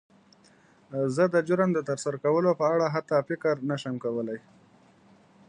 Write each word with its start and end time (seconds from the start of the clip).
زه 1.15 1.23
د 1.33 1.35
جرم 1.47 1.69
د 1.73 1.79
تر 1.89 1.97
سره 2.03 2.17
کولو 2.25 2.51
په 2.59 2.65
اړه 2.73 2.85
حتی 2.95 3.17
فکر 3.29 3.55
نه 3.69 3.75
شم 3.81 3.95
کولی. 4.03 4.39